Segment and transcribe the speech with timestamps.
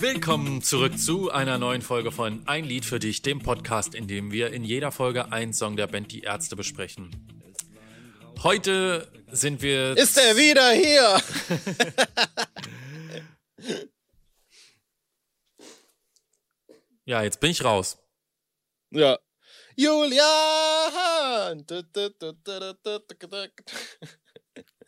[0.00, 4.32] Willkommen zurück zu einer neuen Folge von Ein Lied für dich, dem Podcast, in dem
[4.32, 7.10] wir in jeder Folge einen Song der Band Die Ärzte besprechen.
[8.42, 9.94] Heute sind wir.
[9.94, 11.20] Ist er wieder hier?
[17.04, 17.98] ja, jetzt bin ich raus.
[18.90, 19.18] Ja.
[19.76, 20.22] Julian!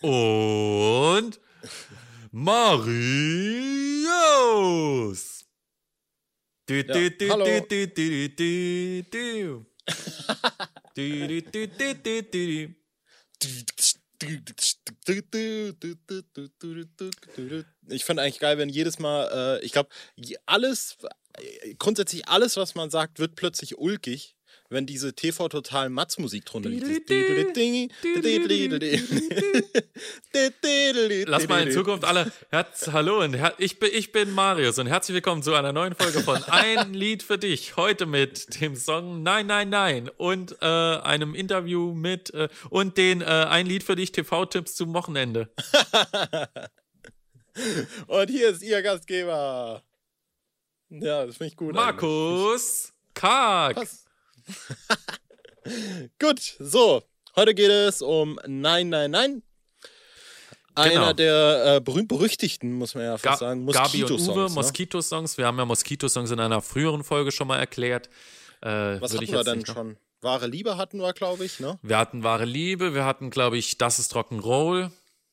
[0.01, 1.39] Und
[2.33, 2.71] Marius.
[6.67, 7.45] Du, Ja, du, du, hallo.
[7.45, 9.67] du, du, du, du, du.
[10.95, 12.75] Du, du, du, du, du, du.
[17.89, 19.89] Ich finde eigentlich geil, wenn jedes Mal, äh, ich glaube,
[20.47, 20.99] alles,
[21.39, 24.37] äh, grundsätzlich alles, was man sagt, wird plötzlich ulkig,
[24.71, 27.11] wenn diese TV Total Matz Musik drunter liegt.
[31.29, 34.87] Lass mal in Zukunft alle Herz, hallo und her ich, bin, ich bin Marius und
[34.87, 37.77] herzlich willkommen zu einer neuen Folge von Ein Lied für dich.
[37.77, 43.23] Heute mit dem Song Nein, Nein, Nein und äh, einem Interview mit äh, und den
[43.23, 45.53] äh, Ein Lied für dich TV-Tipps zum Wochenende.
[48.07, 49.83] Und hier ist Ihr Gastgeber.
[50.89, 51.75] Ja, das finde ich gut.
[51.75, 53.75] Markus Karg.
[53.75, 54.10] Pass.
[56.19, 57.03] Gut, so.
[57.37, 59.43] Heute geht es um Nein, Nein, Nein.
[60.75, 61.13] Einer Genau.
[61.13, 64.37] der äh, berühmt-berüchtigten, muss man ja Ga fast sagen, Gabi und Uwe, Moskito-Songs.
[64.51, 64.55] ne?
[64.55, 65.39] Moskito-Songs.
[65.39, 68.09] Wir haben ja Moskito-Songs in einer früheren Folge schon mal erklärt.
[68.63, 69.97] Äh, Was hatten ich wir noch- schon?
[70.23, 71.79] Wahre Liebe hatten wir, glaube ich, ne?
[71.83, 74.91] Wir hatten wahre Liebe, wir hatten, glaube ich, Das ist Rock'n'Roll.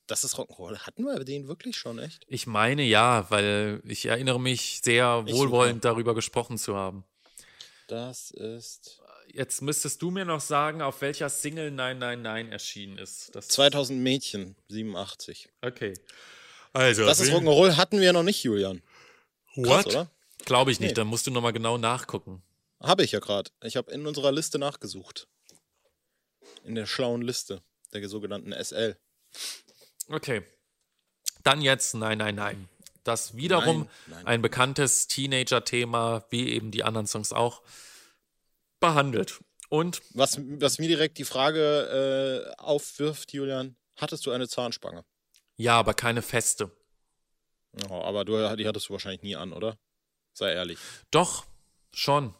[0.07, 0.79] Das ist Rock'n'Roll.
[0.79, 2.23] Hatten wir den wirklich schon, echt?
[2.29, 7.03] Ich meine ja, weil ich erinnere mich sehr wohlwollend darüber gesprochen zu haben.
[7.87, 12.97] Das ist Jetzt müsstest du mir noch sagen, auf welcher Single Nein, Nein, Nein erschienen
[12.97, 13.35] ist.
[13.35, 15.49] Das 2000 Mädchen, 87.
[15.61, 15.93] Okay.
[16.73, 18.81] Also, Das ist Rock'n'Roll hatten wir noch nicht, Julian.
[19.55, 19.87] Krass, What?
[19.87, 20.11] oder?
[20.45, 20.93] Glaube ich nicht, Nee.
[20.95, 22.41] dann musst du nochmal genau nachgucken.
[22.81, 23.51] Habe ich ja gerade.
[23.63, 25.27] Ich habe in unserer Liste nachgesucht.
[26.63, 27.61] In der schlauen Liste,
[27.93, 28.97] der sogenannten SL.
[30.07, 30.43] Okay.
[31.43, 32.69] Dann jetzt Nein, Nein, Nein.
[33.07, 34.27] Das wiederum Nein, nein.
[34.27, 37.61] ein bekanntes Teenager-Thema, wie eben die anderen Songs auch,
[38.79, 39.39] behandelt.
[39.69, 45.03] Und Was, was mir direkt die Frage äh, aufwirft, Julian, hattest du eine Zahnspange?
[45.55, 46.71] ja, aber keine feste.
[47.89, 49.77] Oh, aber du, die hattest du wahrscheinlich nie an, oder?
[50.33, 50.77] Sei ehrlich.
[51.11, 51.45] Doch,
[51.93, 52.33] schon.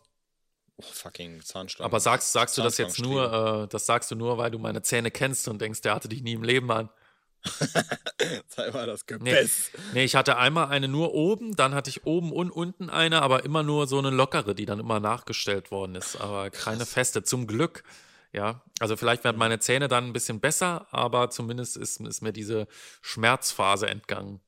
[0.78, 1.86] Oh, fucking Zahnstange.
[1.86, 4.82] Aber sagst, sagst du das jetzt nur, äh, das sagst du nur, weil du meine
[4.84, 6.90] Zähne kennst und denkst, der hatte dich nie im Leben an.
[8.48, 9.72] Sei mal das Nee, Gebiss.
[9.94, 13.44] nee, ich hatte einmal eine nur oben, dann hatte ich oben und unten eine, aber
[13.46, 17.24] immer nur so eine lockere, die dann immer nachgestellt worden ist, aber keine feste.
[17.24, 17.84] Zum Glück.
[18.34, 22.34] Ja, also vielleicht werden meine Zähne dann ein bisschen besser, aber zumindest ist, ist mir
[22.34, 22.68] diese
[23.02, 24.42] Schmerzphase entgangen.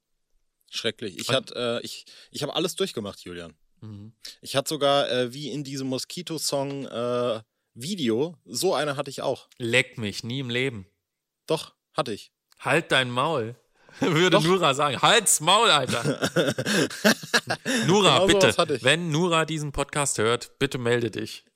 [0.70, 1.18] Schrecklich.
[1.18, 3.56] Ich, hat, äh, ich, ich habe alles durchgemacht, Julian.
[3.82, 4.14] Mhm.
[4.42, 7.42] Ich hatte sogar, äh, wie in diesem Moskito-Song äh,
[7.74, 9.48] Video, so eine hatte ich auch.
[9.58, 10.86] Leck mich, nie im Leben.
[11.48, 12.32] Doch, hatte ich.
[12.60, 13.56] Halt dein Maul.
[14.00, 14.44] Würde Doch.
[14.44, 15.02] Nura sagen.
[15.02, 16.04] Halt's Maul, Alter.
[17.88, 18.80] Nura, Genau bitte.
[18.84, 21.46] Wenn Nura diesen Podcast hört, bitte melde dich.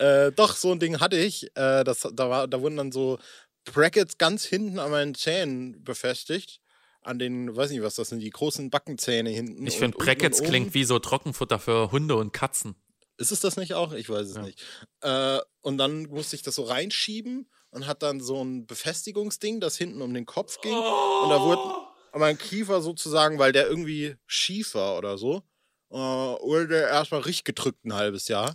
[0.00, 1.46] Äh, doch, so ein Ding hatte ich.
[1.56, 3.18] Äh, das, da, war, da wurden dann so
[3.64, 6.60] Brackets ganz hinten an meinen Zähnen befestigt.
[7.02, 9.66] An den, weiß nicht was, das sind die großen Backenzähne hinten.
[9.66, 12.76] Ich finde, Brackets klingt wie so Trockenfutter für Hunde und Katzen.
[13.16, 13.92] Ist es das nicht auch?
[13.92, 14.42] Ich weiß es Ja.
[14.42, 14.62] nicht.
[15.00, 19.76] Äh, und dann musste ich das so reinschieben und hat dann so ein Befestigungsding, das
[19.76, 20.72] hinten um den Kopf ging.
[20.74, 21.60] Und da wurde
[22.14, 25.42] mein Kiefer sozusagen, weil der irgendwie schief war oder so,
[25.90, 28.54] äh, wurde der erstmal richtig gedrückt ein halbes Jahr.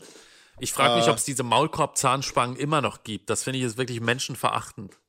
[0.60, 1.10] Ich frage mich, Äh.
[1.12, 3.30] ob es diese Maulkorb-Zahnspangen immer noch gibt.
[3.30, 5.00] Das finde ich ist wirklich menschenverachtend.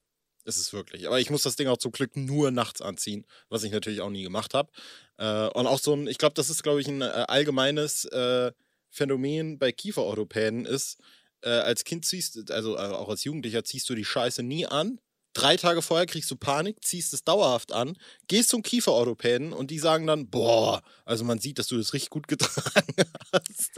[0.46, 1.06] Ist es wirklich.
[1.06, 4.10] Aber ich muss das Ding auch zum Glück nur nachts anziehen, was ich natürlich auch
[4.10, 4.70] nie gemacht habe.
[5.16, 8.52] Äh, und auch so ein, ich glaube, das ist, glaube ich, ein äh, allgemeines äh,
[8.90, 10.98] Phänomen bei Kieferorthopäden ist,
[11.44, 14.98] äh, als Kind ziehst, also äh, auch als Jugendlicher ziehst du die Scheiße nie an.
[15.34, 17.96] Drei Tage vorher kriegst du Panik, ziehst es dauerhaft an,
[18.28, 22.10] gehst zum Kieferorthopäden und die sagen dann, boah, also man sieht, dass du das richtig
[22.10, 22.94] gut getragen
[23.32, 23.72] hast.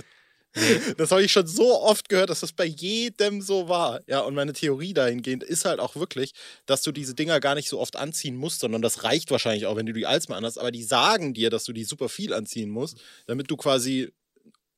[0.96, 4.00] Das habe ich schon so oft gehört, dass das bei jedem so war.
[4.06, 6.32] Ja, und meine Theorie dahingehend ist halt auch wirklich,
[6.64, 9.76] dass du diese Dinger gar nicht so oft anziehen musst, sondern das reicht wahrscheinlich auch,
[9.76, 10.58] wenn du die als mal anhast.
[10.58, 14.12] Aber die sagen dir, dass du die super viel anziehen musst, damit du quasi,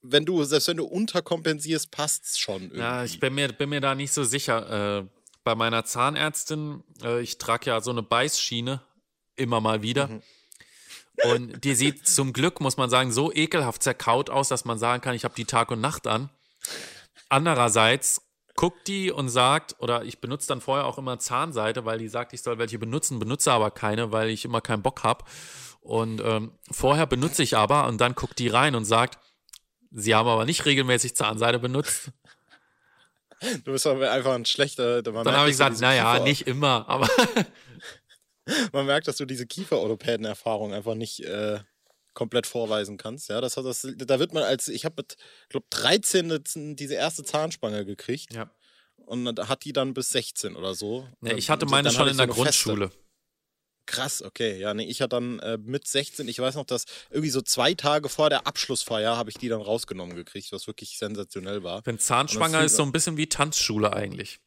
[0.02, 2.78] wenn du, selbst wenn du unterkompensierst, passt's schon irgendwie.
[2.78, 5.00] Ja, ich bin mir, bin mir da nicht so sicher.
[5.00, 5.06] Äh,
[5.44, 8.82] bei meiner Zahnärztin, äh, ich trage ja so eine Beißschiene
[9.36, 10.08] immer mal wieder.
[10.08, 10.22] Mhm.
[11.24, 15.02] Und die sieht zum Glück, muss man sagen, so ekelhaft zerkaut aus, dass man sagen
[15.02, 16.30] kann, ich habe die Tag und Nacht an.
[17.28, 18.22] Andererseits
[18.54, 22.32] guckt die und sagt, oder ich benutze dann vorher auch immer Zahnseide, weil die sagt,
[22.32, 25.24] ich soll welche benutzen, benutze aber keine, weil ich immer keinen Bock habe.
[25.80, 29.18] Und ähm, vorher benutze ich aber und dann guckt die rein und sagt,
[29.90, 32.10] sie haben aber nicht regelmäßig Zahnseide benutzt.
[33.64, 35.00] Du bist aber einfach ein schlechter.
[35.00, 37.08] Dann habe ich gesagt, naja, Kiefer, nicht immer, aber.
[38.72, 41.60] man merkt, dass du diese Kieferorthopäden-Erfahrung einfach nicht äh,
[42.14, 43.28] komplett vorweisen kannst.
[43.28, 45.16] Ja, das, das, da wird man als, ich habe mit,
[45.50, 48.34] glaube 13 diese erste Zahnspange gekriegt.
[48.34, 48.50] Ja.
[49.06, 51.06] Und dann hat die dann bis 16 oder so.
[51.22, 52.88] Ja, ich hatte meine schon in der Grundschule.
[52.88, 53.07] Feste.
[53.88, 54.60] Krass, okay.
[54.60, 57.72] Ja, nee, ich hatte dann äh, mit 16, ich weiß noch, dass irgendwie so zwei
[57.72, 61.80] Tage vor der Abschlussfeier habe ich die dann rausgenommen gekriegt, was wirklich sensationell war.
[61.86, 64.40] Wenn Zahnspange ist so ein bisschen wie Tanzschule eigentlich.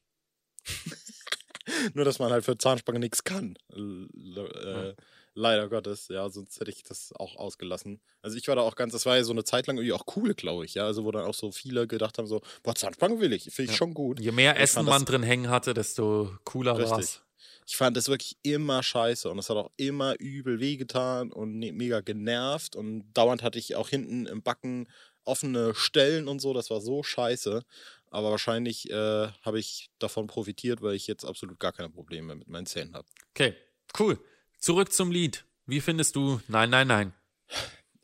[1.95, 3.57] Nur, dass man halt für Zahnspange nichts kann.
[3.73, 4.07] Äh,
[4.37, 4.93] ja.
[5.33, 7.99] Leider Gottes, ja, sonst hätte ich das auch ausgelassen.
[8.21, 10.05] Also ich war da auch ganz, das war ja so eine Zeit lang irgendwie auch
[10.15, 10.85] cool, glaube ich, ja.
[10.85, 13.71] Also wo dann auch so viele gedacht haben, so, boah, Zahnspange will ich, finde ich
[13.71, 13.77] ja.
[13.77, 14.19] schon gut.
[14.19, 17.23] Je mehr Essen man drin hängen hatte, desto cooler war es
[17.67, 21.71] ich fand das wirklich immer scheiße und es hat auch immer übel wehgetan und ne,
[21.71, 24.87] mega genervt und dauernd hatte ich auch hinten im Backen
[25.23, 27.63] offene Stellen und so, das war so scheiße.
[28.09, 32.47] Aber wahrscheinlich äh, habe ich davon profitiert, weil ich jetzt absolut gar keine Probleme mit
[32.47, 33.07] meinen Zähnen habe.
[33.29, 33.55] Okay,
[33.97, 34.19] cool.
[34.59, 35.45] Zurück zum Lied.
[35.65, 37.13] Wie findest du Nein, nein, nein?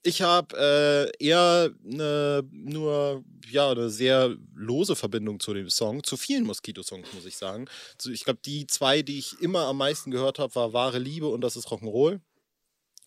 [0.07, 6.15] Ich habe äh, eher eine, nur ja, eine sehr lose Verbindung zu dem Song, zu
[6.15, 7.65] vielen Moskito-Songs, muss ich sagen.
[8.09, 11.41] Ich glaube, die zwei, die ich immer am meisten gehört habe, war Wahre Liebe und
[11.41, 12.21] das ist Rock'n'Roll.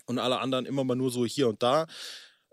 [0.04, 1.86] Und alle anderen immer mal nur so hier und da.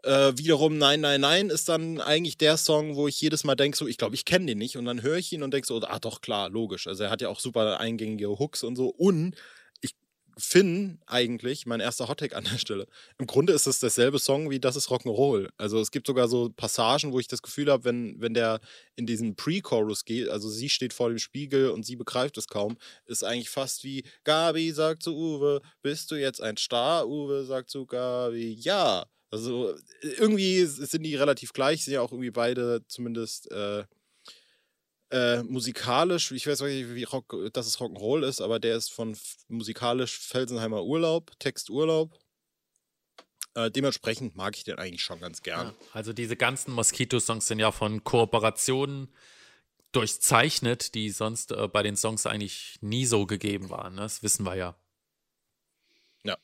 [0.03, 3.77] Äh, wiederum Nein, Nein, Nein ist dann eigentlich der Song, wo ich jedes Mal denke,
[3.77, 4.77] so, ich glaube, ich kenne den nicht.
[4.77, 6.88] Und dann höre ich ihn und denke so, ah doch, klar, logisch.
[6.88, 8.88] Also er hat ja auch super eingängige Hooks und so.
[8.88, 9.35] Und
[10.38, 12.88] Finn eigentlich, mein erster Hottag an der Stelle.
[13.18, 15.50] Im Grunde ist es dasselbe Song wie Das ist Rock'n'Roll.
[15.57, 18.60] Also es gibt sogar so Passagen, wo ich das Gefühl habe, wenn, wenn der
[18.95, 22.78] in diesen Pre-Chorus geht, also sie steht vor dem Spiegel und sie begreift es kaum,
[23.06, 27.07] ist eigentlich fast wie Gabi sagt zu Uwe, bist du jetzt ein Star?
[27.07, 29.06] Uwe sagt zu Gabi, ja.
[29.30, 33.84] Also irgendwie sind die relativ gleich, sind ja auch irgendwie beide zumindest äh,
[35.09, 39.18] äh, musikalisch, ich weiß nicht, wie Rock, dass es Rock'n'Roll ist, aber der ist von
[39.48, 42.18] musikalisch Felsenheimer Urlaub, Text Urlaub.
[43.56, 45.68] Äh, dementsprechend mag ich den eigentlich schon ganz gern.
[45.68, 49.07] Ja, also diese ganzen Mosquito-Songs sind ja von Kooperationen
[49.94, 53.95] durchzeichnet, die sonst äh, bei den Songs eigentlich nie so gegeben waren.
[53.95, 54.01] Ne?
[54.01, 54.75] Das wissen wir ja.
[56.24, 56.38] Ja.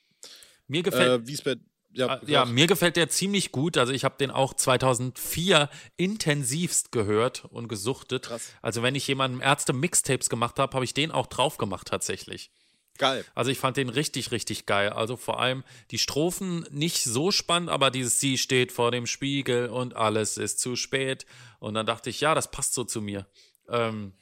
[0.67, 1.23] Mir gefällt.
[1.23, 1.57] Äh, wie es bei
[1.93, 3.77] ja, ah, ja, mir gefällt der ziemlich gut.
[3.77, 8.25] Also ich habe den auch 2004 intensivst gehört und gesuchtet.
[8.25, 8.49] Krass.
[8.61, 12.51] Also wenn ich jemandem Ärzte Mixtapes gemacht habe, habe ich den auch drauf gemacht tatsächlich.
[12.97, 13.25] Geil.
[13.33, 14.89] Also ich fand den richtig, richtig geil.
[14.89, 19.69] Also vor allem die Strophen nicht so spannend, aber dieses Sie steht vor dem Spiegel
[19.69, 21.25] und alles ist zu spät.
[21.59, 23.27] Und dann dachte ich, ja, das passt so zu mir.
[23.69, 24.13] Ähm,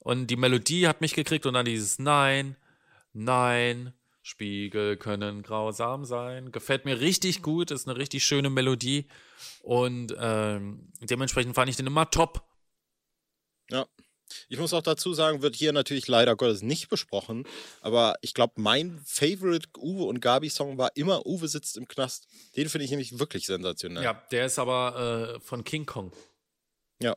[0.00, 2.56] und die Melodie hat mich gekriegt und dann dieses Nein,
[3.18, 3.94] Nein,
[4.26, 6.50] Spiegel können grausam sein.
[6.50, 9.06] Gefällt mir richtig gut, ist eine richtig schöne Melodie
[9.62, 12.42] und ähm, dementsprechend fand ich den immer top.
[13.70, 13.86] Ja.
[14.48, 17.46] Ich muss auch dazu sagen, wird hier natürlich leider Gottes nicht besprochen,
[17.80, 22.26] aber ich glaube, mein Favorite Uwe und Gabi Song war immer Uwe sitzt im Knast.
[22.56, 24.02] Den finde ich nämlich wirklich sensationell.
[24.02, 26.12] Ja, der ist aber äh, von King Kong.
[27.00, 27.16] Ja,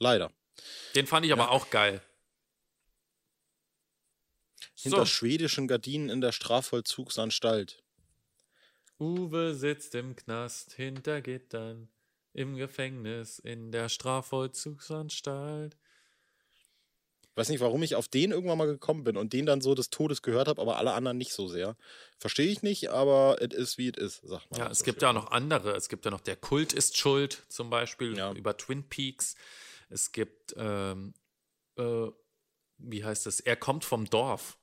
[0.00, 0.32] leider.
[0.96, 2.02] Den fand ich aber auch geil
[4.84, 5.06] hinter so.
[5.06, 7.82] schwedischen Gardinen in der Strafvollzugsanstalt.
[9.00, 11.88] Uwe sitzt im Knast hinter Gittern,
[12.32, 15.76] im Gefängnis in der Strafvollzugsanstalt.
[17.36, 19.90] Weiß nicht, warum ich auf den irgendwann mal gekommen bin und den dann so des
[19.90, 21.76] Todes gehört habe, aber alle anderen nicht so sehr.
[22.18, 24.60] Verstehe ich nicht, aber es ist wie es ist, sagt man.
[24.60, 25.72] Ja, es gibt ja auch noch andere.
[25.72, 28.32] Es gibt ja noch Der Kult ist schuld, zum Beispiel ja.
[28.32, 29.34] über Twin Peaks.
[29.88, 31.14] Es gibt, ähm,
[31.76, 32.06] äh,
[32.78, 33.40] wie heißt das?
[33.40, 34.56] Er kommt vom Dorf.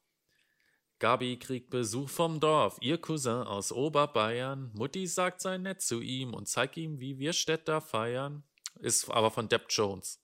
[1.01, 4.69] Gabi kriegt Besuch vom Dorf, ihr Cousin aus Oberbayern.
[4.75, 8.43] Mutti sagt sei nett zu ihm und zeigt ihm, wie wir Städter feiern.
[8.79, 10.19] Ist aber von Depp Jones.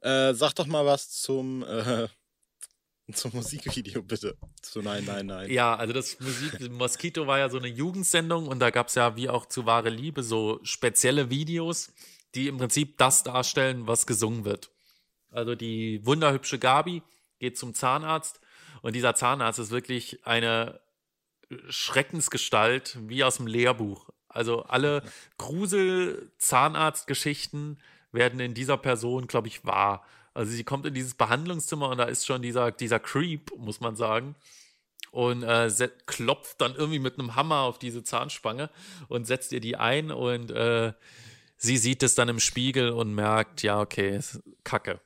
[0.00, 2.08] Äh, sag doch mal was zum, äh,
[3.12, 4.36] zum Musikvideo, bitte.
[4.62, 5.48] Zu Nein, Nein, Nein.
[5.48, 9.14] Ja, also das Musik, Mosquito war ja so eine Jugendsendung und da gab es ja
[9.14, 11.92] wie auch zu Wahre Liebe so spezielle Videos,
[12.34, 14.72] die im Prinzip das darstellen, was gesungen wird.
[15.30, 17.04] Also die wunderhübsche Gabi
[17.38, 18.40] geht zum Zahnarzt
[18.82, 20.78] und dieser Zahnarzt ist wirklich eine
[21.68, 24.10] Schreckensgestalt wie aus dem Lehrbuch.
[24.28, 25.02] Also alle
[25.38, 27.78] Grusel-Zahnarzt-Geschichten
[28.12, 30.04] werden in dieser Person, glaube ich, wahr.
[30.34, 33.96] Also sie kommt in dieses Behandlungszimmer und da ist schon dieser, dieser Creep, muss man
[33.96, 34.34] sagen.
[35.10, 35.70] Und äh,
[36.06, 38.70] klopft dann irgendwie mit einem Hammer auf diese Zahnspange
[39.08, 40.94] und setzt ihr die ein und äh,
[41.58, 44.20] sie sieht es dann im Spiegel und merkt, ja, okay,
[44.64, 45.00] Kacke.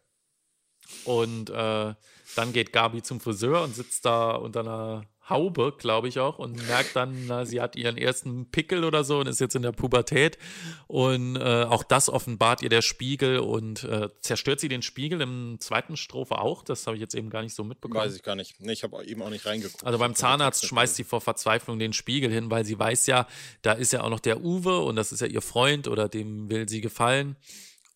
[1.04, 1.94] Und äh,
[2.34, 6.66] dann geht Gabi zum Friseur und sitzt da unter einer Haube, glaube ich auch, und
[6.68, 9.72] merkt dann, na, sie hat ihren ersten Pickel oder so und ist jetzt in der
[9.72, 10.38] Pubertät.
[10.86, 15.56] Und äh, auch das offenbart ihr der Spiegel und äh, zerstört sie den Spiegel im
[15.58, 16.62] zweiten Strophe auch.
[16.62, 18.04] Das habe ich jetzt eben gar nicht so mitbekommen.
[18.04, 18.60] Weiß ich gar nicht.
[18.60, 19.84] Nee, ich habe eben auch nicht reingeguckt.
[19.84, 23.26] Also beim Zahnarzt schmeißt sie vor Verzweiflung den Spiegel hin, weil sie weiß ja,
[23.62, 26.48] da ist ja auch noch der Uwe und das ist ja ihr Freund oder dem
[26.50, 27.36] will sie gefallen.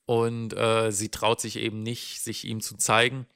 [0.05, 3.27] Und äh, sie traut sich eben nicht, sich ihm zu zeigen.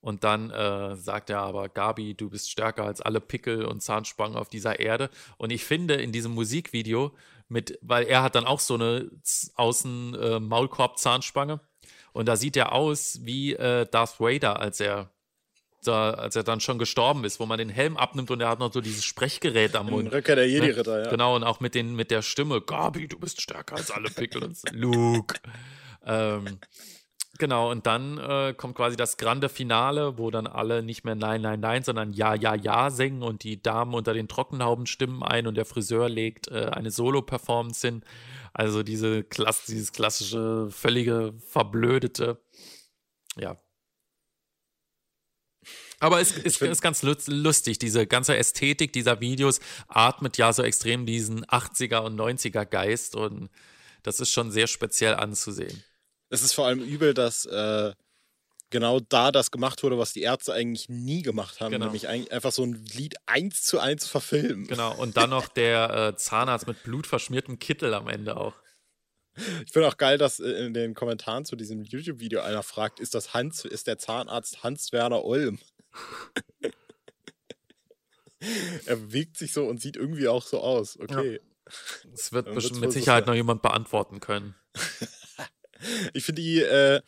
[0.00, 4.36] Und dann äh, sagt er aber, Gabi, du bist stärker als alle Pickel und Zahnspangen
[4.36, 5.10] auf dieser Erde.
[5.38, 7.12] Und ich finde in diesem Musikvideo,
[7.48, 9.10] mit, weil er hat dann auch so eine
[9.56, 11.60] außen äh.
[12.12, 15.10] Und da sieht er aus wie äh, Darth Vader, als er
[15.84, 18.58] da, als er dann schon gestorben ist, wo man den Helm abnimmt und er hat
[18.58, 20.12] noch so dieses Sprechgerät am Mund.
[20.12, 21.04] Rückkehr der Jedi-Ritter, ne?
[21.04, 21.10] ja.
[21.10, 24.42] Genau, und auch mit, den, mit der Stimme, Gabi, du bist stärker als alle Pickel
[24.42, 25.36] und Luke.
[26.06, 26.58] ähm,
[27.38, 31.40] Genau, und dann äh, kommt quasi das grande Finale, wo dann alle nicht mehr Nein,
[31.40, 35.46] Nein, Nein, sondern Ja, Ja, Ja singen und die Damen unter den Trockenhauben stimmen ein
[35.46, 38.02] und der Friseur legt äh, eine Solo-Performance hin.
[38.52, 42.42] Also diese Klasse, dieses klassische, völlige, verblödete.
[43.36, 43.56] Ja.
[46.00, 51.06] Aber es ist, ist ganz lustig, diese ganze Ästhetik dieser Videos atmet ja so extrem
[51.06, 53.48] diesen 80er und 90er Geist und
[54.02, 55.84] das ist schon sehr speziell anzusehen.
[56.30, 57.92] Es ist vor allem übel, dass äh,
[58.70, 61.86] genau da das gemacht wurde, was die Ärzte eigentlich nie gemacht haben, Genau.
[61.86, 64.66] nämlich einfach so ein Lied eins zu eins verfilmen.
[64.66, 68.54] Genau, und dann noch der äh, Zahnarzt mit blutverschmiertem Kittel am Ende auch.
[69.64, 73.14] Ich finde auch geil, dass äh, in den Kommentaren zu diesem YouTube-Video einer fragt, ist
[73.14, 75.58] das Hans, ist der Zahnarzt Hans-Werner Olm?
[78.86, 80.98] er bewegt sich so und sieht irgendwie auch so aus.
[80.98, 81.40] Okay.
[82.10, 84.54] Das wird mit Sicherheit noch jemand beantworten können.
[86.12, 87.00] Ich finde die äh,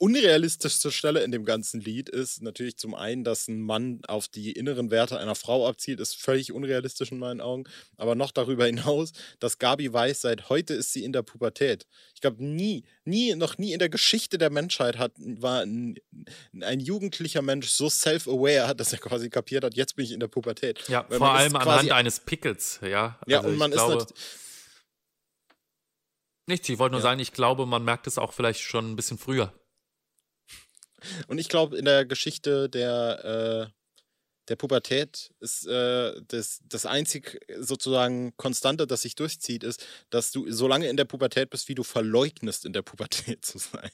[0.00, 4.52] unrealistischste Stelle in dem ganzen Lied ist natürlich zum einen, dass ein Mann auf die
[4.52, 7.64] inneren Werte einer Frau abzielt, ist völlig unrealistisch in meinen Augen.
[7.98, 11.86] Aber noch darüber hinaus, dass Gabi weiß, seit heute ist sie in der Pubertät.
[12.14, 15.96] Ich glaube, nie, nie, noch nie in der Geschichte der Menschheit hat, war ein,
[16.62, 20.28] ein jugendlicher Mensch so self-aware, dass er quasi kapiert hat, jetzt bin ich in der
[20.28, 20.82] Pubertät.
[20.88, 23.18] Ja, Weil vor allem anhand eines Pickels, ja.
[23.26, 24.14] Ja, Also und man glaube, ist
[26.50, 26.68] nichts.
[26.68, 27.04] Ich wollte nur Ja.
[27.04, 29.52] sagen, ich glaube, man merkt es auch vielleicht schon ein bisschen früher.
[31.28, 33.72] Und ich glaube, in der Geschichte der, äh,
[34.48, 40.50] der Pubertät ist äh, das, das einzig sozusagen Konstante, das sich durchzieht, ist, dass du
[40.50, 43.90] so lange in der Pubertät bist, wie du verleugnest, in der Pubertät zu sein.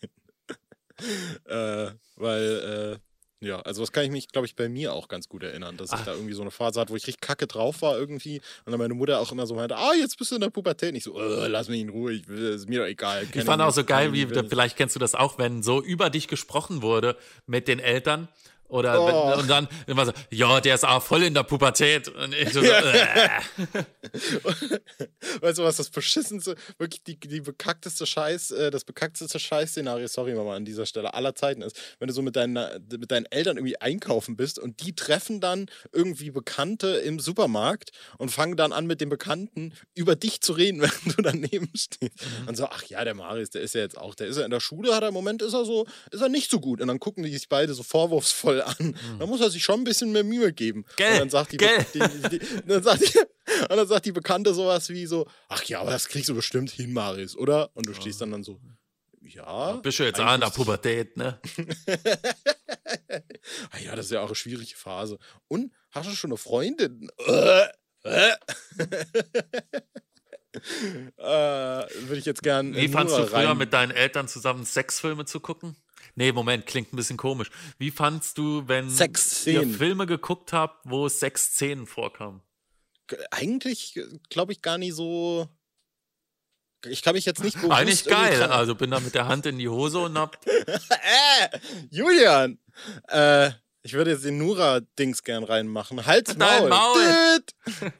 [1.45, 2.99] äh, weil, äh,
[3.47, 5.91] ja, also das kann ich mich, glaube ich, bei mir auch ganz gut erinnern, dass
[5.91, 6.05] ich Ach.
[6.05, 8.79] da irgendwie so eine Phase hatte, wo ich richtig kacke drauf war irgendwie und dann
[8.79, 10.91] meine Mutter auch immer so meinte, ah, jetzt bist du in der Pubertät.
[10.91, 13.27] Und ich so, äh, lass mich in Ruhe, ich ist mir doch egal.
[13.33, 16.29] Ich fand auch so geil, wie, vielleicht kennst du das auch, wenn so über dich
[16.29, 18.29] gesprochen wurde mit den Eltern.
[18.69, 19.31] Oder Oh.
[19.31, 22.09] wenn, und dann immer so, ja, der ist auch voll in der Pubertät.
[22.09, 22.81] Und ich so, Ja.
[22.81, 23.29] äh.
[25.41, 30.35] Weißt du, was das beschissenste, wirklich die, die bekackteste Scheiß, äh, das bekackteste Scheiß-Szenario, sorry
[30.35, 33.57] Mama, an dieser Stelle aller Zeiten ist, wenn du so mit, deiner, mit deinen Eltern
[33.57, 38.87] irgendwie einkaufen bist und die treffen dann irgendwie Bekannte im Supermarkt und fangen dann an
[38.87, 42.15] mit den Bekannten über dich zu reden, während du daneben stehst.
[42.47, 44.51] Und so, ach ja, der Marius, der ist ja jetzt auch, der ist ja in
[44.51, 46.81] der Schule, hat er im Moment, ist er so, ist er nicht so gut.
[46.81, 48.97] Und dann gucken die sich beide so vorwurfsvoll an.
[49.19, 50.85] Da muss er sich schon ein bisschen mehr Mühe geben.
[50.97, 53.19] Gell, Und dann sagt die, die, die, dann sagt die,
[53.63, 56.71] und dann sagt die Bekannte sowas wie so, ach ja, aber das kriegst du bestimmt
[56.71, 57.71] hin, Marius, oder?
[57.75, 58.61] Und du stehst dann dann so,
[59.23, 59.73] ja.
[59.77, 61.41] Bist du jetzt auch in der Pubertät, ne?
[63.71, 65.19] Ah ja, das ist ja auch eine schwierige Phase.
[65.49, 67.09] Und hast du schon eine Freundin?
[67.27, 67.67] Äh,
[68.03, 68.33] äh.
[71.19, 72.75] äh, Würde ich jetzt gern.
[72.75, 75.77] Wie fandst du früher rein- mit deinen Eltern zusammen Sexfilme zu gucken?
[76.17, 77.51] Nee, Moment, klingt ein bisschen komisch.
[77.79, 82.41] Wie fandst du, wenn ihr Filme geguckt habt, wo Sexszenen vorkamen?
[83.31, 85.47] Eigentlich glaube ich gar nicht so.
[86.87, 88.43] Ich kann mich jetzt nicht bewusst Eigentlich geil.
[88.45, 90.39] Also bin da mit der Hand in die Hose und hab.
[90.47, 91.59] äh,
[91.91, 92.59] Julian!
[93.09, 93.51] Äh,
[93.83, 96.07] ich würde jetzt den Nura-Dings gern reinmachen.
[96.07, 96.69] Halt's Dein Maul!
[96.69, 97.39] Maul.
[97.39, 97.93] Düt!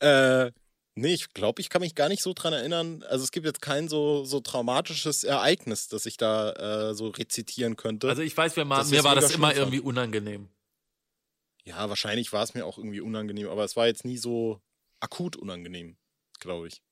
[0.00, 0.50] äh,
[0.94, 3.02] nee, ich glaube, ich kann mich gar nicht so dran erinnern.
[3.04, 7.76] Also es gibt jetzt kein so, so traumatisches Ereignis, das ich da äh, so rezitieren
[7.76, 8.08] könnte.
[8.08, 9.58] Also ich weiß, mir, mal, mir war das immer fand.
[9.58, 10.48] irgendwie unangenehm.
[11.64, 14.60] ja, wahrscheinlich war es mir auch irgendwie unangenehm, aber es war jetzt nie so
[15.00, 15.96] akut unangenehm,
[16.40, 16.82] glaube ich.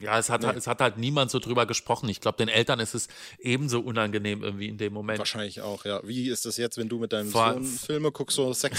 [0.00, 0.52] Ja, es hat, Nee.
[0.56, 2.08] es hat halt niemand so drüber gesprochen.
[2.08, 3.08] Ich glaube, den Eltern ist es
[3.40, 5.18] ebenso unangenehm irgendwie in dem Moment.
[5.18, 6.00] Wahrscheinlich auch, ja.
[6.06, 8.78] Wie ist das jetzt, wenn du mit deinem Vor- Sohn Filme guckst, so sind?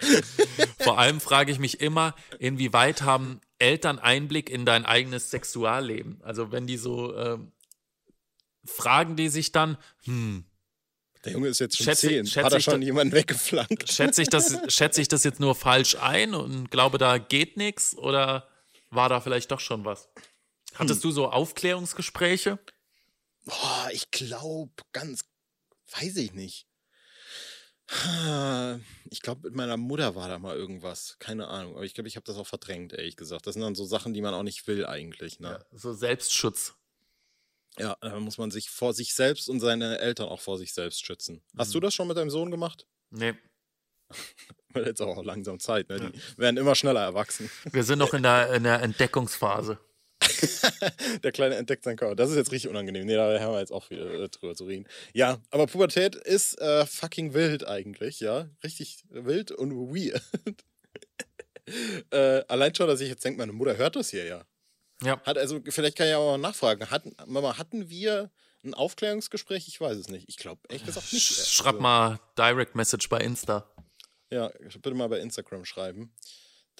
[0.80, 6.20] Vor allem frage ich mich immer, inwieweit haben Eltern Einblick in dein eigenes Sexualleben?
[6.22, 7.52] Also wenn die so ähm,
[8.64, 10.44] fragen die sich dann, hm,
[11.24, 12.26] Der Junge ist jetzt schon Schätze- zehn.
[12.26, 13.92] schätze Hat er ich schon da- jemanden weggeflankt?
[13.92, 17.96] Schätze ich, das, schätze ich das jetzt nur falsch ein und glaube, da geht nichts
[17.96, 18.48] oder
[18.90, 20.08] war da vielleicht doch schon was?
[20.74, 22.58] Hattest du so Aufklärungsgespräche?
[23.44, 25.24] Boah, ich glaube, ganz,
[25.98, 26.66] weiß ich nicht.
[29.10, 31.16] Ich glaube, mit meiner Mutter war da mal irgendwas.
[31.18, 31.74] Keine Ahnung.
[31.74, 33.46] Aber ich glaube, ich habe das auch verdrängt, ehrlich gesagt.
[33.46, 35.40] Das sind dann so Sachen, die man auch nicht will, eigentlich.
[35.40, 35.64] Ne?
[35.72, 36.74] So Selbstschutz.
[37.78, 41.04] Ja, da muss man sich vor sich selbst und seine Eltern auch vor sich selbst
[41.04, 41.42] schützen.
[41.56, 42.86] Hast du das schon mit deinem Sohn gemacht?
[43.10, 43.34] Nee,
[44.72, 46.12] Weil jetzt auch langsam Zeit, ne?
[46.12, 47.50] Die werden immer schneller erwachsen.
[47.70, 49.78] wir sind noch in der, in der Entdeckungsphase.
[51.22, 52.14] Der Kleine entdeckt sein Körper.
[52.16, 53.06] Das ist jetzt richtig unangenehm.
[53.06, 54.86] Nee, da haben wir jetzt auch viel äh, drüber zu reden.
[55.12, 58.48] Ja, aber Pubertät ist äh, fucking wild eigentlich, ja.
[58.64, 60.22] Richtig wild und weird.
[62.10, 64.44] äh, allein schon, dass ich jetzt denke, meine Mutter hört das hier ja.
[65.02, 65.20] Ja.
[65.22, 66.90] Hat also, vielleicht kann ich auch mal nachfragen.
[66.90, 68.30] Hatten, Mama, hatten wir
[68.62, 69.66] ein Aufklärungsgespräch?
[69.66, 70.28] Ich weiß es nicht.
[70.28, 71.30] Ich glaube, ehrlich gesagt nicht.
[71.30, 73.72] Sch- Schreib mal Direct Message bei Insta.
[74.30, 76.12] Ja, bitte mal bei Instagram schreiben.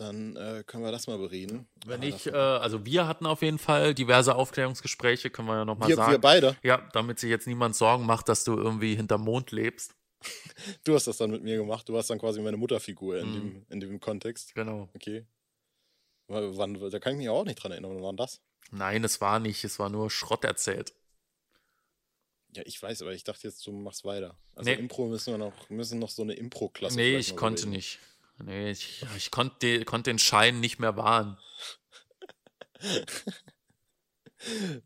[0.00, 1.68] Dann äh, können wir das mal bereden.
[1.84, 5.92] Wenn ich, äh, also wir hatten auf jeden Fall diverse Aufklärungsgespräche, können wir ja nochmal
[5.94, 6.12] sagen.
[6.12, 6.56] wir beide.
[6.62, 9.94] Ja, damit sich jetzt niemand Sorgen macht, dass du irgendwie hinterm Mond lebst.
[10.84, 11.88] Du hast das dann mit mir gemacht.
[11.88, 13.34] Du warst dann quasi meine Mutterfigur in, Mhm.
[13.34, 14.54] dem, in dem Kontext.
[14.54, 14.88] Genau.
[14.94, 15.26] Okay.
[16.28, 17.94] Wann, da kann ich mich auch nicht dran erinnern.
[17.94, 18.40] Wann war das?
[18.70, 20.94] Nein, es war nicht, es war nur Schrott erzählt.
[22.54, 24.36] Ja, ich weiß, aber ich dachte jetzt, du machst weiter.
[24.54, 24.76] Also Nee.
[24.76, 26.96] Impro müssen wir noch, müssen noch so eine Impro-Klasse.
[26.96, 27.76] nee, ich konnte überlegen.
[27.76, 27.98] nicht.
[28.42, 31.38] Nee, ich, ich konnte konnt den Schein nicht mehr wahren.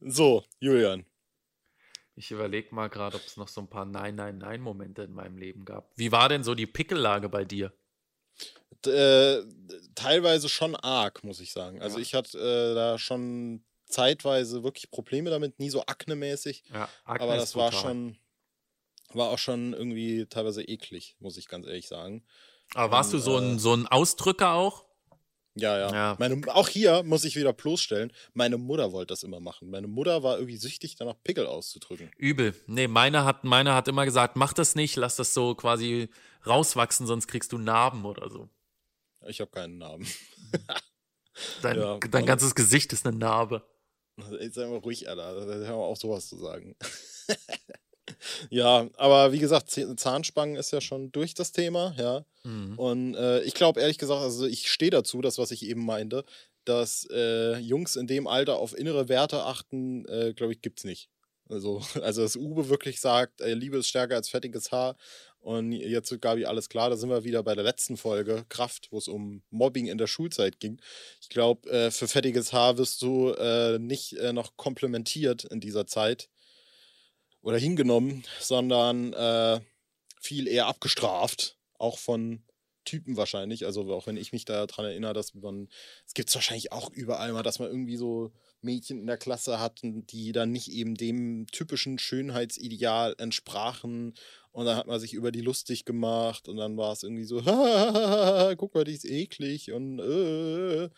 [0.01, 1.07] So, Julian.
[2.17, 5.93] Ich überlege mal gerade, ob es noch so ein paar Nein-Nein-Nein-Momente in meinem Leben gab.
[5.97, 7.73] Wie war denn so die Pickellage bei dir?
[8.87, 9.43] Äh,
[9.95, 11.81] teilweise schon arg, muss ich sagen.
[11.81, 12.03] Also Ja.
[12.03, 16.65] ich hatte äh, da schon zeitweise wirklich Probleme damit, nie so aknemäßig.
[16.73, 18.19] Ja, aber das war schon,
[19.13, 22.25] war auch schon irgendwie teilweise eklig, muss ich ganz ehrlich sagen.
[22.75, 24.85] Aber warst du Und, so ein, äh, so ein Ausdrücker auch?
[25.57, 25.93] Ja, ja.
[25.93, 26.17] Ja.
[26.19, 29.71] Meine, auch hier muss ich wieder bloßstellen, meine Mutter wollte das immer machen.
[29.71, 32.11] Meine Mutter war irgendwie süchtig, danach Pickel auszudrücken.
[32.17, 32.55] Übel.
[32.67, 36.09] Nee, meine hat, meine hat immer gesagt, mach das nicht, lass das so quasi
[36.45, 38.49] rauswachsen, sonst kriegst du Narben oder so.
[39.27, 40.07] Ich habe keinen Namen.
[41.63, 43.65] Dein, Ja, dein ganzes Gesicht ist eine Narbe.
[44.41, 45.35] Jetzt sei mal ruhig, Alter.
[45.35, 46.77] Da haben wir auch sowas zu sagen.
[48.51, 52.25] ja, aber wie gesagt, Zahnspangen ist ja schon durch das Thema, ja.
[52.45, 52.79] Mhm.
[52.79, 56.25] Und äh, ich glaube ehrlich gesagt, also ich stehe dazu, das, was ich eben meinte,
[56.65, 61.09] dass äh, Jungs in dem Alter auf innere Werte achten, äh, glaube ich, gibt's nicht.
[61.49, 64.97] Also, also dass Uwe wirklich sagt, äh, Liebe ist stärker als fettiges Haar.
[65.41, 68.89] Und jetzt wird Gabi alles klar, da sind wir wieder bei der letzten Folge, Kraft,
[68.91, 70.81] wo es um Mobbing in der Schulzeit ging.
[71.21, 76.31] Ich glaube, äh, für fettiges Haar wirst du äh, nicht noch komplementiert in dieser Zeit
[77.45, 79.61] oder hingenommen, sondern äh,
[80.21, 82.43] viel eher abgestraft, auch von
[82.87, 83.67] Typen wahrscheinlich.
[83.67, 85.69] Also auch wenn ich mich daran erinnere, dass man,
[86.07, 89.61] es gibt es wahrscheinlich auch überall mal, dass man irgendwie so Mädchen in der Klasse
[89.61, 94.15] hatten, die dann nicht eben dem typischen Schönheitsideal entsprachen.
[94.53, 97.37] Und dann hat man sich über die lustig gemacht und dann war es irgendwie so,
[98.57, 100.89] guck mal, die ist eklig und äh, äh,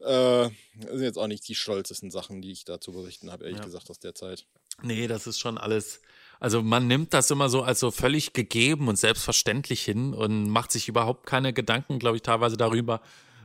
[0.00, 3.58] das sind jetzt auch nicht die stolzesten Sachen, die ich da zu berichten habe, ehrlich
[3.60, 3.64] Ja.
[3.64, 4.46] gesagt, aus der Zeit.
[4.82, 6.00] Nee, das ist schon alles.
[6.38, 10.70] Also man nimmt das immer so als so völlig gegeben und selbstverständlich hin und macht
[10.70, 13.00] sich überhaupt keine Gedanken, glaube ich, teilweise darüber,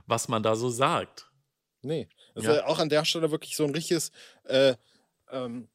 [0.08, 1.28] was man da so sagt.
[1.82, 2.10] Nee.
[2.36, 2.52] Das Ja.
[2.52, 4.12] ist ja auch an der Stelle wirklich so ein richtiges,
[4.44, 4.76] äh,
[5.32, 5.70] ähm,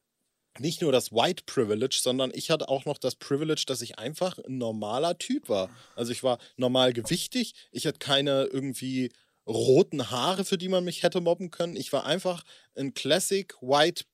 [0.58, 4.38] nicht nur das White Privilege, sondern ich hatte auch noch das Privilege, dass ich einfach
[4.38, 5.68] ein normaler Typ war.
[5.94, 9.10] Also ich war normal gewichtig, ich hatte keine irgendwie
[9.46, 11.76] roten Haare, für die man mich hätte mobben können.
[11.76, 12.42] Ich war einfach
[12.74, 14.04] ein Classic White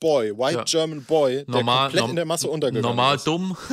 [0.00, 0.64] Boy, White Ja.
[0.64, 3.26] German Boy, der Normal, komplett in der Masse untergegangen Normal ist.
[3.26, 3.56] dumm.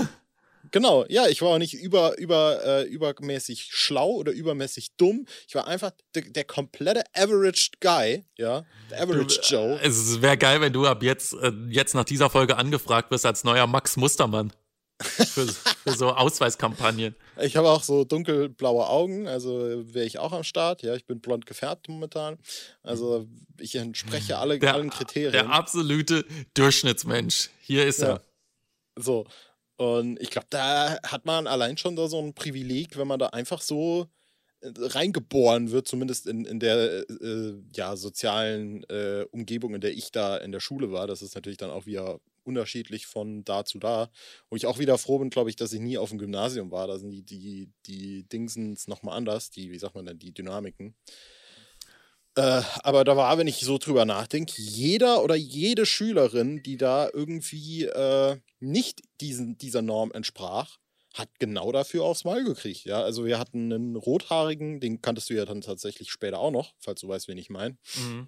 [0.71, 5.25] Genau, ja, ich war auch nicht über, über, äh, übermäßig schlau oder übermäßig dumm.
[5.47, 9.79] Ich war einfach der, der komplette Average Guy, ja, der Average Joe.
[9.81, 13.45] Es wäre geil, wenn du ab jetzt, äh, jetzt nach dieser Folge angefragt wirst als
[13.45, 14.51] neuer Max Mustermann.
[14.99, 17.15] Für, für so Ausweiskampagnen.
[17.41, 19.51] Ich habe auch so dunkelblaue Augen, also
[19.93, 20.81] wäre ich auch am Start.
[20.81, 22.39] Ja, ich bin blond gefärbt momentan.
[22.81, 23.27] Also
[23.59, 25.33] ich entspreche alle, Der, allen Kriterien.
[25.33, 27.49] der absolute Durchschnittsmensch.
[27.61, 28.13] Hier ist Ja.
[28.15, 28.21] er.
[28.95, 29.25] So.
[29.75, 33.27] Und ich glaube, da hat man allein schon da so ein Privileg, wenn man da
[33.27, 34.07] einfach so
[34.61, 40.11] äh, reingeboren wird, zumindest in, in der äh, ja, sozialen äh, Umgebung, in der ich
[40.11, 41.05] da in der Schule war.
[41.05, 44.09] Das ist natürlich dann auch wieder unterschiedlich von da zu da.
[44.49, 46.87] Wo ich auch wieder froh bin, glaube ich, dass ich nie auf dem Gymnasium war.
[46.87, 50.95] Da sind die, die, die Dingsens nochmal anders, die, wie sagt man denn, die Dynamiken.
[52.35, 57.09] Äh, aber da war, wenn ich so drüber nachdenke, jeder oder jede Schülerin, die da
[57.11, 60.77] irgendwie äh, nicht diesen, dieser Norm entsprach,
[61.15, 62.85] hat genau dafür aufs Mal gekriegt.
[62.85, 66.75] Ja, also wir hatten einen rothaarigen, den kanntest du ja dann tatsächlich später auch noch,
[66.79, 67.77] falls du weißt, wen ich meine.
[67.95, 68.27] Mhm.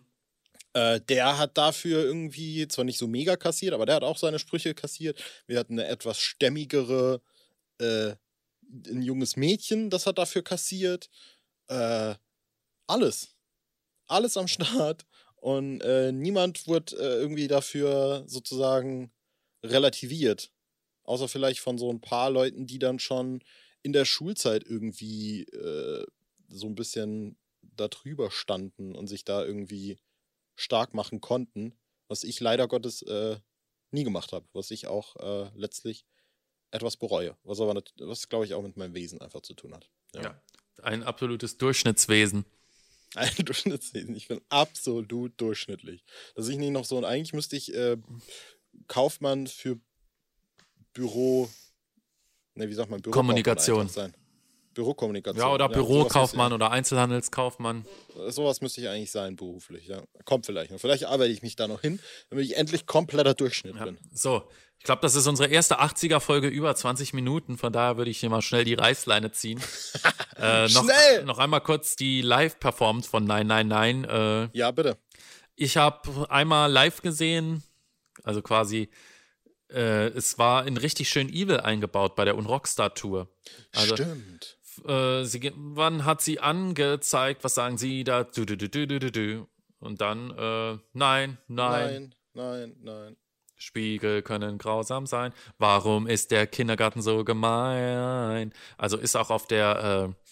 [0.73, 4.39] Äh, der hat dafür irgendwie zwar nicht so mega kassiert, aber der hat auch seine
[4.39, 5.21] Sprüche kassiert.
[5.47, 7.21] Wir hatten eine etwas stämmigere,
[7.79, 8.15] äh,
[8.87, 11.09] ein junges Mädchen, das hat dafür kassiert.
[11.67, 12.15] Äh,
[12.87, 13.35] alles.
[14.07, 15.05] Alles am Start.
[15.37, 19.11] Und äh, niemand wurde äh, irgendwie dafür sozusagen
[19.63, 20.51] relativiert.
[21.03, 23.41] Außer vielleicht von so ein paar Leuten, die dann schon
[23.81, 25.47] in der Schulzeit irgendwie
[26.49, 29.97] so ein bisschen da drüber standen und sich da irgendwie
[30.59, 31.73] stark machen konnten,
[32.07, 33.39] was ich leider Gottes äh,
[33.91, 36.05] nie gemacht habe, was ich auch äh, letztlich
[36.71, 39.89] etwas bereue, was aber, was glaube ich auch mit meinem Wesen einfach zu tun hat.
[40.13, 40.41] Ja, ja
[40.83, 42.45] ein absolutes Durchschnittswesen.
[43.15, 44.15] Ein Durchschnittswesen.
[44.15, 46.03] Ich bin absolut durchschnittlich.
[46.35, 47.97] Dass ich nicht noch so, und eigentlich müsste ich äh,
[48.85, 49.79] Kaufmann für
[50.93, 51.49] Büro,
[52.53, 54.13] ne, wie sagt man, Büro Kommunikation sein.
[54.79, 55.45] Bürokommunikation.
[55.45, 57.85] Ja, oder ja, Bürokaufmann oder Einzelhandelskaufmann.
[58.29, 59.87] Sowas müsste ich eigentlich sein, beruflich.
[59.87, 60.01] Ja.
[60.23, 60.79] Kommt vielleicht noch.
[60.79, 63.83] Vielleicht arbeite ich mich da noch hin, damit ich endlich kompletter Durchschnitt ja.
[63.83, 63.97] bin.
[64.13, 67.57] So, ich glaube, das ist unsere erste 80er-Folge über 20 Minuten.
[67.57, 69.59] Von daher würde ich hier mal schnell die Reißleine ziehen.
[70.37, 71.25] äh, noch, schnell!
[71.25, 74.09] Noch einmal kurz die Live-Performance von 999.
[74.09, 74.97] Äh, ja, bitte.
[75.57, 77.63] Ich habe einmal live gesehen,
[78.23, 78.89] also quasi
[79.71, 83.27] äh, es war in richtig schön Evil eingebaut bei der Unrockstar-Tour.
[83.75, 84.58] Also, Stimmt.
[84.85, 87.43] Äh, sie, wann hat sie angezeigt?
[87.43, 88.23] Was sagen Sie da?
[88.23, 89.47] Du, du, du.
[89.79, 91.47] Und dann, äh, nein, nein.
[91.47, 93.17] Nein, nein, nein.
[93.55, 95.33] Spiegel können grausam sein.
[95.57, 98.53] Warum ist der Kindergarten so gemein?
[98.77, 100.29] Also ist auch auf der äh,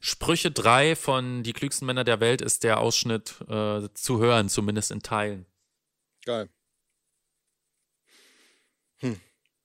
[0.00, 4.92] Sprüche 3 von Die klügsten Männer der Welt ist der Ausschnitt äh, zu hören, zumindest
[4.92, 5.46] in Teilen.
[6.24, 6.48] Geil.
[8.98, 9.20] Hm.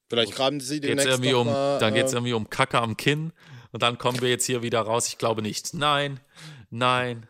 [0.09, 2.79] Vielleicht graben sie den geht's irgendwie um, mal, Dann geht es äh, irgendwie um Kacke
[2.79, 3.31] am Kinn
[3.73, 5.07] und dann kommen wir jetzt hier wieder raus.
[5.07, 5.73] Ich glaube nicht.
[5.73, 6.21] Nein,
[6.69, 7.27] nein.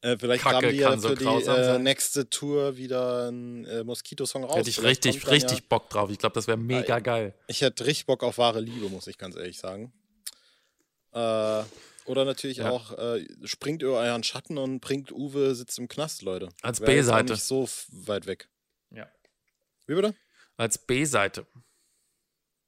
[0.00, 3.84] Äh, vielleicht Kacke graben die ja für so die äh, nächste Tour wieder einen äh,
[3.84, 4.56] Moskito-Song raus.
[4.56, 6.10] Hätte ich richtig, richtig ja, Bock drauf.
[6.10, 7.34] Ich glaube, das wäre mega geil.
[7.46, 9.92] Ich hätte richtig Bock auf wahre Liebe, muss ich ganz ehrlich sagen.
[11.12, 11.62] Äh,
[12.04, 12.70] oder natürlich ja.
[12.70, 16.48] auch äh, springt über euren Schatten und bringt Uwe sitzt im Knast, Leute.
[16.62, 17.34] Als B-Seite.
[17.34, 18.48] Nicht so weit weg.
[18.90, 19.06] Ja.
[19.86, 20.16] Wie bitte?
[20.56, 21.46] Als B-Seite.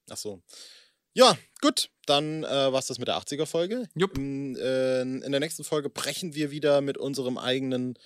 [0.08, 0.42] Ach so.
[1.14, 1.90] Ja, gut.
[2.06, 3.88] Dann äh, war es das mit der 80er-Folge.
[4.16, 7.98] In, äh, in der nächsten Folge brechen wir wieder mit unserem eigenen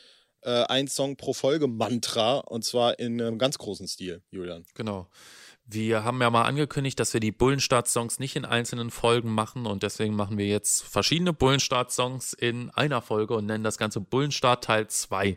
[0.43, 4.65] äh, ein Song pro Folge Mantra und zwar in einem ganz großen Stil, Julian.
[4.75, 5.09] Genau.
[5.71, 9.83] Wir haben ja mal angekündigt, dass wir die Bullenstart-Songs nicht in einzelnen Folgen machen und
[9.83, 14.87] deswegen machen wir jetzt verschiedene Bullenstart-Songs in einer Folge und nennen das Ganze Bullenstart Teil
[14.87, 15.37] 2.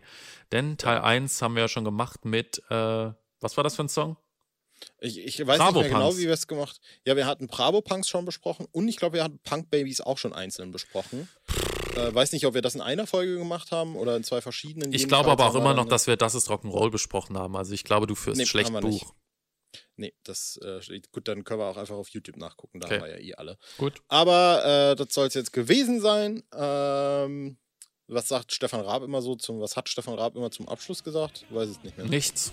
[0.53, 1.03] Denn Teil ja.
[1.03, 4.15] 1 haben wir ja schon gemacht mit, äh, was war das für ein Song?
[4.99, 8.07] Ich, ich weiß Bravo nicht mehr genau, wie wir es gemacht Ja, wir hatten Bravo-Punks
[8.09, 11.27] schon besprochen und ich glaube, wir hatten Punk-Babys auch schon einzeln besprochen.
[11.95, 14.93] Äh, weiß nicht, ob wir das in einer Folge gemacht haben oder in zwei verschiedenen.
[14.93, 17.55] Ich glaube aber auch immer noch, dass wir Das ist Rock'n'Roll besprochen haben.
[17.55, 18.83] Also ich glaube, du führst nee, schlecht Buch.
[18.83, 19.05] Nicht.
[19.95, 22.79] Nee, das äh, gut, dann können wir auch einfach auf YouTube nachgucken.
[22.79, 22.95] Da okay.
[22.95, 23.57] haben wir ja eh alle.
[23.77, 24.01] Gut.
[24.07, 26.43] Aber äh, das soll es jetzt gewesen sein.
[26.53, 27.57] Ähm,
[28.07, 31.45] was sagt Stefan Raab immer so zum, was hat Stefan Raab immer zum Abschluss gesagt?
[31.49, 32.07] Ich weiß es nicht mehr.
[32.07, 32.51] Nichts.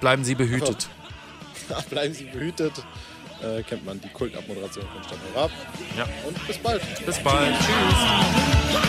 [0.00, 0.88] Bleiben Sie behütet.
[0.88, 1.07] Einfach
[1.90, 2.72] bleiben Sie behütet.
[3.42, 5.50] Äh, kennt man die Kultabmoderation von Stefan Raab.
[5.96, 6.08] Ja.
[6.26, 6.82] Und bis bald.
[7.06, 7.54] Bis bald.
[7.58, 8.88] Tschüss.